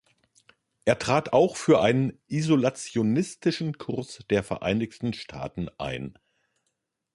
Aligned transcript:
Er 0.85 0.97
trat 0.97 1.31
auch 1.31 1.55
für 1.55 1.79
einen 1.79 2.17
isolationistischen 2.27 3.77
Kurs 3.77 4.25
der 4.31 4.41
Vereinigten 4.43 5.13
Staaten 5.13 5.69
ein. 5.77 6.17